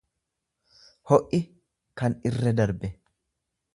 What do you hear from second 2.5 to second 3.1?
darbe.